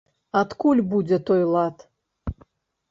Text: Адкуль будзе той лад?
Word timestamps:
Адкуль 0.39 0.81
будзе 0.93 1.21
той 1.29 1.41
лад? 1.53 1.89